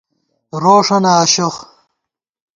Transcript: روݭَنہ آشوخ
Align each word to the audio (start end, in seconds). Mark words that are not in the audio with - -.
روݭَنہ 0.61 1.11
آشوخ 1.23 1.55